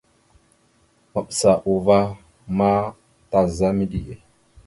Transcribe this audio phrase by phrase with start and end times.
[1.11, 2.17] Maɓəsa uvah a
[2.57, 2.69] ma
[3.29, 4.15] taza midǝge.